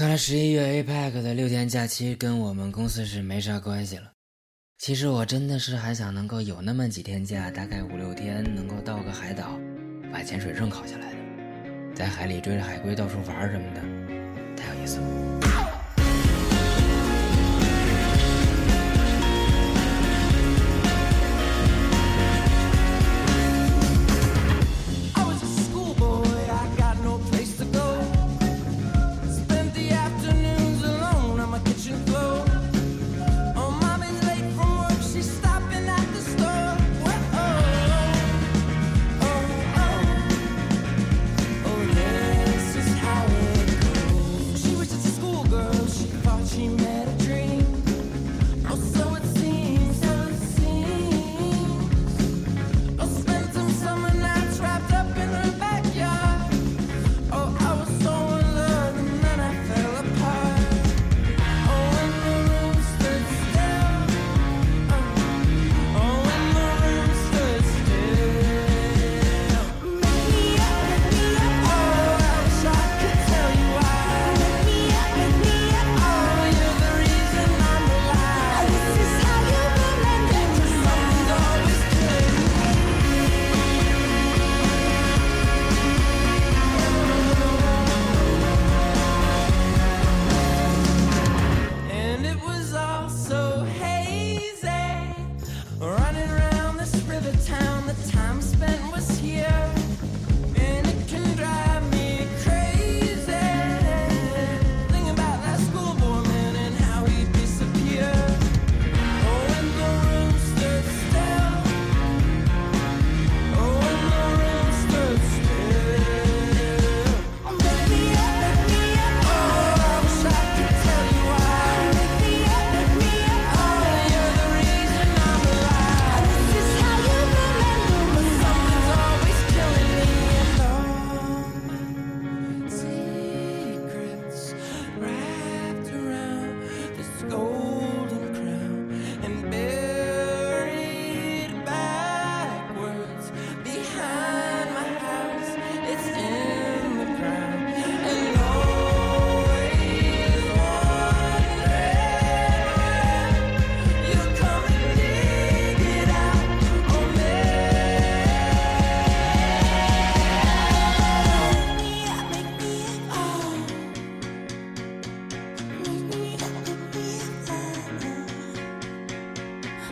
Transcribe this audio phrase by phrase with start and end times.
[0.00, 4.10] 看来十一月 APEC 的六天假期跟我们公司是没啥关系了。
[4.78, 9.60] 其实我真的是还想能够有那么几天假，大概五六天，能够到个海岛，
[10.10, 11.18] 把潜水证考下来的，
[11.94, 13.82] 在海里追着海龟到处玩什么的，
[14.56, 15.19] 太有意思了。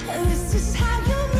[0.08, 1.37] This is how you